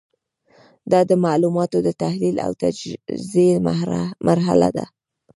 دا 0.91 0.99
د 1.09 1.11
معلوماتو 1.25 1.77
د 1.83 1.89
تحلیل 2.01 2.35
او 2.45 2.51
تجزیې 2.61 3.53
مرحله 4.27 4.69
ده. 4.77 4.85